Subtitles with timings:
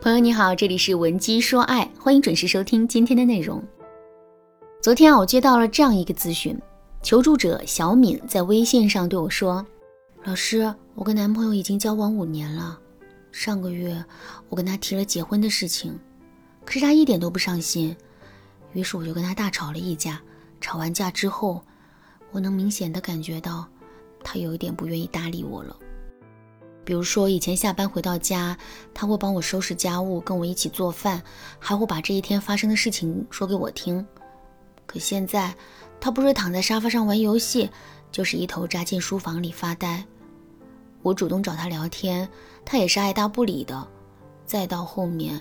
[0.00, 3.60] 朋友你好，这里是文姬说爱，欢迎准时收听今天的内容。
[4.80, 6.56] 昨天啊，我接到了这样一个咨询，
[7.02, 9.66] 求助者小敏在微信上对我说
[10.22, 12.78] ：“老师，我跟男朋友已经交往五年了，
[13.32, 14.02] 上个月
[14.48, 15.98] 我跟他提了结婚的事情，
[16.64, 17.94] 可是他一点都不上心，
[18.74, 20.20] 于是我就跟他大吵了一架。
[20.60, 21.60] 吵完架之后，
[22.30, 23.66] 我能明显的感觉到
[24.22, 25.76] 他有一点不愿意搭理我了。”
[26.88, 28.56] 比如说，以前下班回到家，
[28.94, 31.22] 他会帮我收拾家务，跟我一起做饭，
[31.58, 34.06] 还会把这一天发生的事情说给我听。
[34.86, 35.54] 可现在，
[36.00, 37.68] 他不是躺在沙发上玩游戏，
[38.10, 40.02] 就是一头扎进书房里发呆。
[41.02, 42.26] 我主动找他聊天，
[42.64, 43.86] 他也是爱答不理的。
[44.46, 45.38] 再到后面，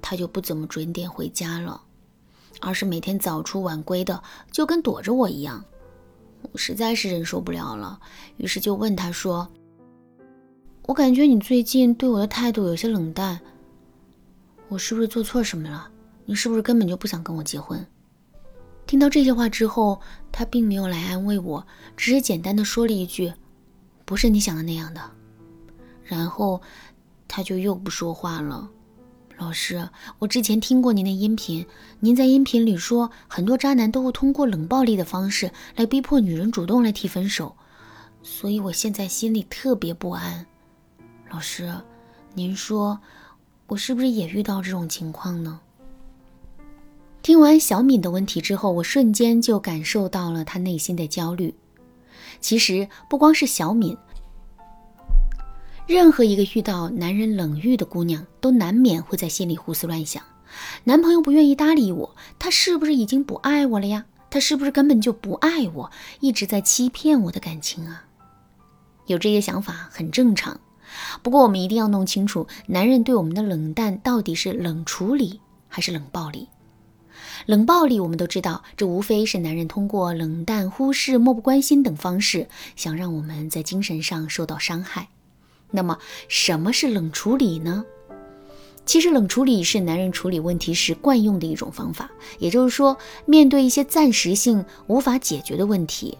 [0.00, 1.82] 他就不怎么准点回家了，
[2.60, 4.22] 而是每天早出晚归的，
[4.52, 5.64] 就跟躲着我一样。
[6.52, 7.98] 我实在是忍受不了了，
[8.36, 9.50] 于是就问他说。
[10.86, 13.40] 我感觉你最近对我的态度有些冷淡，
[14.68, 15.90] 我是不是做错什么了？
[16.24, 17.84] 你是不是根本就不想跟我结婚？
[18.86, 21.66] 听到这些话之后，他并没有来安慰我，
[21.96, 23.32] 只是简单的说了一句
[24.06, 25.00] ：“不是你想的那样的。”
[26.04, 26.62] 然后
[27.26, 28.70] 他就又不说话了。
[29.38, 29.88] 老师，
[30.20, 31.66] 我之前听过您的音频，
[31.98, 37.56] 您在音频里说，很多渣男都会通过冷暴力的方式来逼迫女人主动来提分手，
[38.22, 40.46] 所以我现在心里特别不安。
[41.30, 41.72] 老师，
[42.34, 42.98] 您说
[43.66, 45.60] 我是不是也遇到这种情况呢？
[47.20, 51.52] 听完小敏的问题之后，我瞬间就感受到了她内心的焦虑。
[52.40, 53.96] 其实不光是小敏，
[55.86, 60.22] 任何一个遇到男人冷遇的姑娘，都难免会在心里胡思乱想：
[60.84, 64.06] 男朋友不愿意搭理我，他是不是已经不爱我了呀？
[64.30, 68.04] 他是不是根本就不爱我，一直在欺骗我的感情啊？
[69.06, 70.60] 有这些想法很正常。
[71.22, 76.48] 不过，我们一定要弄清楚，男人对我们的冷淡到底是冷处理还是冷暴力？
[77.46, 85.08] 冷暴力，我们都知道，这无非是男人通过冷淡、忽视、漠不关心等方式，想让我们在精神上受到伤害。
[85.70, 85.98] 那么，
[86.28, 87.84] 什么是冷处理呢？
[88.84, 92.08] 其实，冷处理是男人处理问题时惯用的一种方法，
[92.38, 96.16] 也就是说，面对一些暂时性无法解决的问题。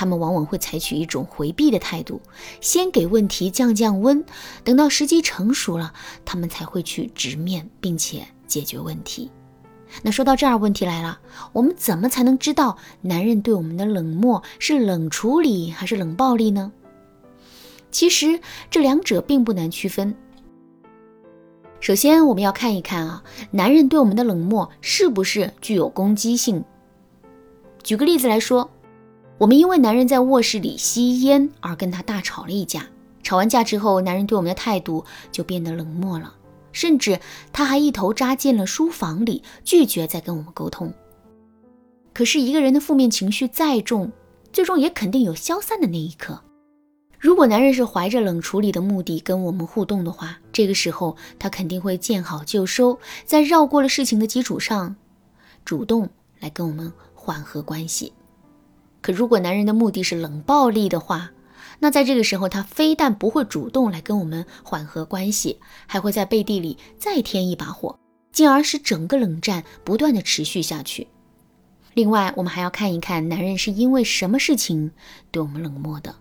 [0.00, 2.22] 他们往往会采取一种回避的态度，
[2.62, 4.24] 先给问题降降温，
[4.64, 5.92] 等到时机成熟了，
[6.24, 9.30] 他们才会去直面并且解决问题。
[10.00, 11.20] 那说到这儿，问题来了，
[11.52, 16.72] 我们怎么才能知道男人对我们的冷漠是冷处理还是冷暴力呢？
[17.90, 18.40] 其实
[18.70, 20.16] 这两者并不难区分。
[21.78, 26.64] 首先，我们要看一看啊，男人对我们的冷漠是不是具有攻击性。
[27.82, 28.70] 举个例子来说。
[29.40, 32.86] 我们因为男人在卧室里吸烟而跟他大吵了一架，
[33.22, 35.02] 吵完架之后，男人对我们的态度
[35.32, 36.34] 就变得冷漠了，
[36.72, 37.18] 甚至
[37.50, 40.92] 他还一头扎进了书房里，拒绝再跟我们沟通。
[42.12, 44.12] 可是，一个人的负面情绪再重，
[44.52, 46.38] 最终也肯定有消散的那一刻。
[47.18, 54.96] 如果男人是怀着冷处理的目的跟我们互动的话，这个时候他肯定会见好就收，在绕过了事情的基础上，
[55.64, 58.12] 主动来跟我们缓和关系。
[59.00, 61.30] 可如果男人的目的是冷暴力的话，
[61.78, 67.98] 那在这个时候，他非但不会主动来跟我们缓和关系，还会在背地里再添一把火，
[68.32, 71.08] 进而使整个冷战不断的持续下去。
[71.94, 74.90] 另外，我们还要看一看男人是因为什么事情
[75.30, 76.14] 对我们冷漠的。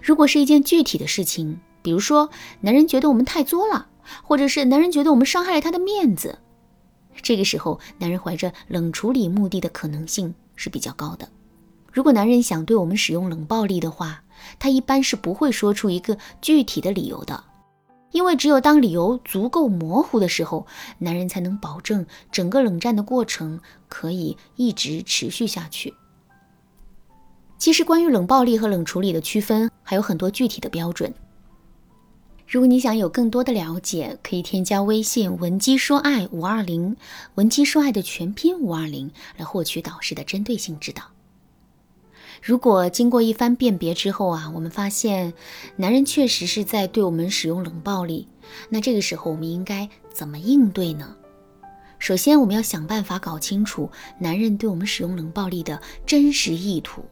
[0.00, 2.30] 如果是一件具体的事情，比如说
[2.60, 3.88] 男人觉得我们太作了，
[4.22, 6.38] 或者是男人觉得我们伤害了他的面子，
[7.20, 11.28] 这个时候，男人怀着冷处理目的的可能性是比较高的。
[11.96, 14.22] 如果男人想对我们使用冷暴力的话，
[14.58, 17.42] 他一般是不会说出一个具体的理由的，
[18.10, 20.66] 因为只有当理由足够模糊的时候，
[20.98, 23.58] 男人才能保证整个冷战的过程
[23.88, 25.94] 可以一直持续下去。
[27.56, 31.10] 其实，关于冷暴力和冷处理的区分还有很多具体的标准。
[32.46, 36.94] 如果你想有更多的了解，可以添加微信文姬说爱五二零，
[37.36, 41.02] 文姬说爱的全拼五二零，来获取导师的针对性指导。
[42.46, 45.34] 如果经过一番辨别之后啊，我们发现
[45.74, 48.28] 男人确实是在对我们使用冷暴力，
[48.68, 51.16] 那这个时候我们应该怎么应对呢？
[51.98, 53.90] 首先，我们要想办法搞清楚
[54.20, 57.04] 男人对我们使用冷暴力的真实意图。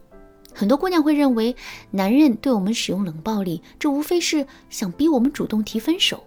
[0.55, 1.57] 很多姑娘会认为，
[1.91, 6.23] 男人对我们使用冷暴力，这无非是想逼我们主动提分手。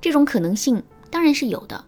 [0.00, 0.80] 这种可能性
[1.10, 1.84] 当然是有的，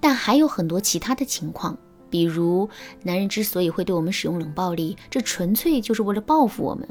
[0.00, 1.78] 但还有很多其他的情况。
[2.12, 2.68] 比如，
[3.02, 6.86] 男人之所以会对我们使用冷暴力，这纯粹就是为了报复我们。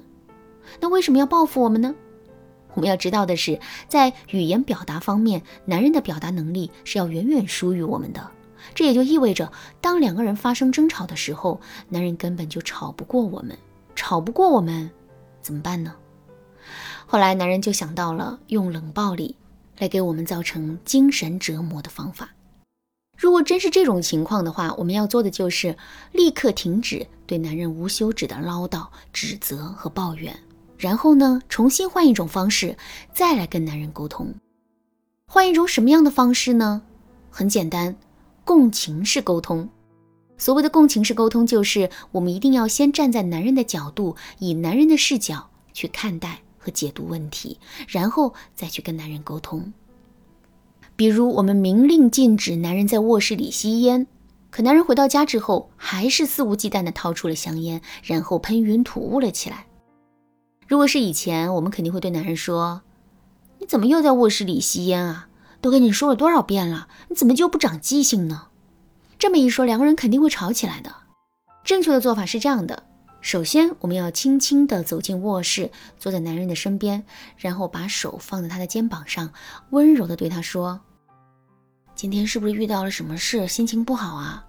[0.79, 1.93] 那为什么要报复我们呢？
[2.73, 8.31] 我们要知道的是，在语言表达方面，男人的表达能力是要远远输于我们的。
[8.73, 13.55] 这也就意味着，当两个人发生争吵的时候，男人根本就吵不过我们，
[13.95, 14.89] 吵不过我们，
[15.39, 15.93] 怎么办呢？
[17.05, 19.35] 后来，男人就想到了用冷暴力
[19.77, 22.29] 来给我们造成精神折磨的方法。
[23.21, 25.77] 如果真是这种情况的话，我们要做的就是
[26.11, 30.35] 立刻停止对男人无休止的唠叨、指责和抱怨。
[30.75, 32.75] 然后呢，重新换一种方式，
[33.13, 34.33] 再来跟男人沟通。
[35.27, 36.81] 换一种什么样的方式呢？
[37.29, 37.95] 很简单，
[38.43, 39.69] 共情式沟通。
[40.39, 49.71] 所谓的共情式沟通，就是我们一定要先站在男人的角度，以男人的视角去看待和解读问题，然后再去跟男人沟通。
[51.01, 54.05] 比如，我们明令禁止男人在卧室里吸烟，
[54.51, 59.65] 可男人回到家之后，还是肆无忌惮地掏出了香烟，然后喷云吐雾了起来。
[60.67, 62.83] 如果是以前，我们肯定会对男人说
[63.57, 65.27] ：“你怎么又在卧室里吸烟啊？
[65.59, 68.49] 都跟你说了多少遍了，你怎么就不长记性呢？”
[69.17, 70.93] 这么一说，两个人肯定会吵起来的。
[71.63, 72.83] 正确的做法是这样的：
[73.21, 77.03] 首先，我们要轻轻地走进卧室，坐在男人的身边，
[77.37, 79.33] 然后把手放在他的肩膀上，
[79.71, 80.81] 温柔地对他说
[82.01, 84.43] ：“今天是不是遇到了什么事，心情不好啊？”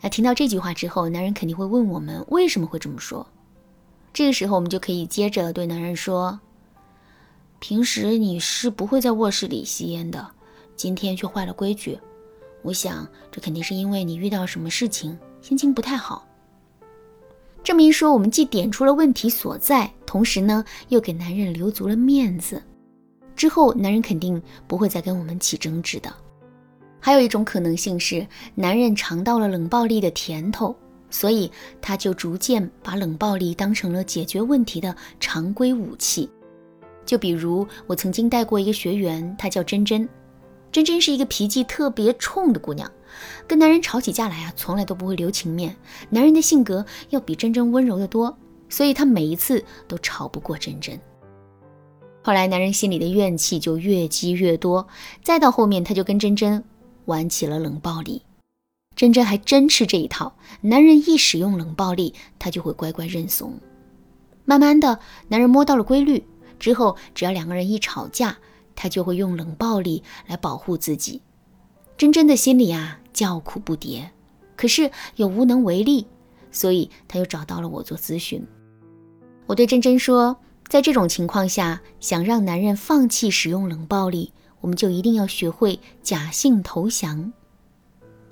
[0.00, 3.28] 那听到这句话之后，男人肯定会问我们为什么会这么说。
[4.14, 6.40] 这个时候，我们就可以接着对男人说
[7.60, 10.26] ：“平时你是不会在卧室里吸烟的，
[10.74, 11.98] 今天却坏了规矩。
[12.62, 16.26] 我想，这肯定是因为你遇到什么事情，心情不太好。”
[17.62, 22.62] 这么一说，我们既点出了问题所在，同时呢，又给男人留足了面子。
[23.36, 26.10] 之后，男人肯定不会再跟我们起争执的。
[27.00, 30.74] 还有一种可能性是，男人尝到了冷暴力的甜头。
[31.10, 31.50] 所以
[31.80, 36.28] 他就逐渐把冷暴力当成了解决问题的常规武器。
[37.06, 40.06] 就比如我曾经带过一个学员，她叫珍珍。
[40.70, 42.92] 珍珍是一个脾气特别冲的姑娘，
[43.46, 45.74] 跟男人吵起架来啊，从来都不会留情面。
[46.10, 48.36] 男人的性格要比珍珍温柔得多，
[48.68, 51.00] 所以她每一次都吵不过珍珍。
[52.22, 54.86] 后来男人心里的怨气就越积越多，
[55.24, 56.62] 再到后面他就跟珍珍
[57.08, 58.22] 玩起了冷暴力。
[58.94, 63.58] 珍珍还真吃这一套，男人一使用冷暴力，她就会乖乖认怂。
[64.44, 66.24] 慢慢的，男人摸到了规律
[66.58, 68.36] 之后，只要两个人一吵架，
[68.74, 71.22] 他就会用冷暴力来保护自己。
[71.96, 74.08] 珍珍的心里啊叫苦不迭，
[74.56, 76.06] 可是又无能为力，
[76.50, 78.44] 所以他又找到了我做咨询。
[79.46, 87.32] 我对珍珍说，在这种情况下，想让男人放弃使用冷暴力，我们就一定要学会假性投降。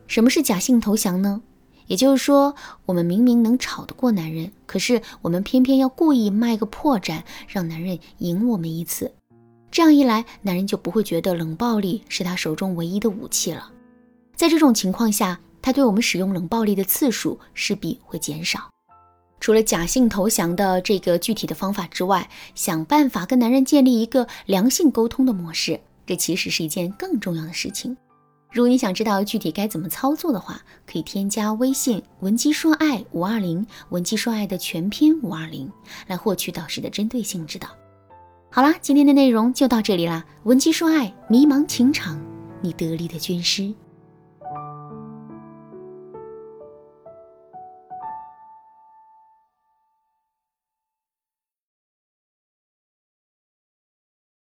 [0.06, 1.42] 什么是假性投降呢？
[1.86, 9.12] 也就是说，我们明明能吵得过男人，可是我们偏偏要故意卖个破绽，让男人赢我们一次。
[9.70, 13.70] 这样一来，男人就不会觉得冷暴力是他手中唯一的武器了。
[14.34, 18.70] 在这种情况下，他对我们使用冷暴力的次数势必会减少。
[19.38, 27.96] 除了假性投降的这个具体的方法之外，想办法跟男人建立一个良性沟通的模式，这其实是一件更重要的事情。
[28.52, 35.70] 如果你想知道具体该怎么操作的话，可以添加微信文姬说爱五二零，文姬说爱的全拼五二零，
[36.06, 37.68] 来获取导师的针对性指导。
[38.50, 42.18] 好啦，今天的内容就到这里啦，文姬说爱，迷茫情场，
[42.62, 43.74] 你得力的军师。